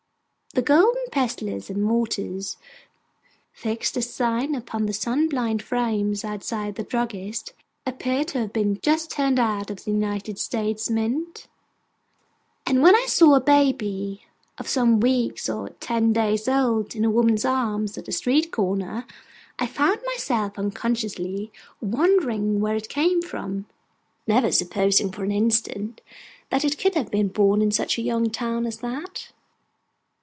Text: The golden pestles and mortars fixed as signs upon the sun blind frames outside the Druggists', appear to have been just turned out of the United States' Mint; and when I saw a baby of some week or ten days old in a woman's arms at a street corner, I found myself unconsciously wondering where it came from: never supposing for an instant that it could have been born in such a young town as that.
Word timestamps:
The 0.53 0.61
golden 0.61 1.05
pestles 1.13 1.69
and 1.69 1.81
mortars 1.81 2.57
fixed 3.53 3.95
as 3.95 4.13
signs 4.13 4.57
upon 4.57 4.85
the 4.85 4.91
sun 4.91 5.29
blind 5.29 5.61
frames 5.63 6.25
outside 6.25 6.75
the 6.75 6.83
Druggists', 6.83 7.53
appear 7.85 8.25
to 8.25 8.39
have 8.39 8.51
been 8.51 8.77
just 8.81 9.11
turned 9.11 9.39
out 9.39 9.69
of 9.69 9.85
the 9.85 9.91
United 9.91 10.37
States' 10.37 10.89
Mint; 10.89 11.47
and 12.65 12.83
when 12.83 12.97
I 12.97 13.05
saw 13.07 13.35
a 13.35 13.39
baby 13.39 14.25
of 14.57 14.67
some 14.67 14.99
week 14.99 15.39
or 15.47 15.69
ten 15.79 16.11
days 16.11 16.49
old 16.49 16.97
in 16.97 17.05
a 17.05 17.09
woman's 17.09 17.45
arms 17.45 17.97
at 17.97 18.09
a 18.09 18.11
street 18.11 18.51
corner, 18.51 19.07
I 19.57 19.65
found 19.67 20.01
myself 20.05 20.59
unconsciously 20.59 21.49
wondering 21.79 22.59
where 22.59 22.75
it 22.75 22.89
came 22.89 23.21
from: 23.21 23.67
never 24.27 24.51
supposing 24.51 25.13
for 25.13 25.23
an 25.23 25.31
instant 25.31 26.01
that 26.49 26.65
it 26.65 26.77
could 26.77 26.95
have 26.95 27.09
been 27.09 27.29
born 27.29 27.61
in 27.61 27.71
such 27.71 27.97
a 27.97 28.01
young 28.01 28.29
town 28.29 28.65
as 28.65 28.79
that. 28.79 29.31